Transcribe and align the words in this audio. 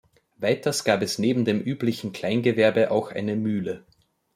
Weiters 0.39 0.83
gab 0.83 1.03
es 1.03 1.19
neben 1.19 1.45
dem 1.45 1.61
üblichen 1.61 2.11
Kleingewerbe 2.11 2.89
auch 2.89 3.11
eine 3.11 3.35
Mühle. 3.35 3.85